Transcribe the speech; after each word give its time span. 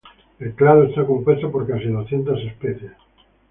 El 0.39 0.55
clado 0.55 0.85
está 0.85 1.05
compuesto 1.05 1.51
por 1.51 1.67
casi 1.67 1.85
doscientas 1.89 2.39
especies. 2.39 2.93